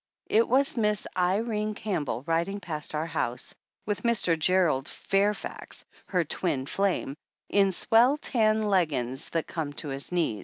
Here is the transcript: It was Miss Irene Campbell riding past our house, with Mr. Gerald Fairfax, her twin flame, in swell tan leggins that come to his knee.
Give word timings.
It 0.31 0.47
was 0.49 0.77
Miss 0.77 1.05
Irene 1.15 1.75
Campbell 1.75 2.23
riding 2.25 2.59
past 2.59 2.95
our 2.95 3.05
house, 3.05 3.53
with 3.85 4.01
Mr. 4.01 4.33
Gerald 4.35 4.89
Fairfax, 4.89 5.85
her 6.07 6.23
twin 6.23 6.65
flame, 6.65 7.15
in 7.49 7.71
swell 7.71 8.17
tan 8.17 8.63
leggins 8.63 9.29
that 9.29 9.45
come 9.45 9.73
to 9.73 9.89
his 9.89 10.11
knee. 10.11 10.39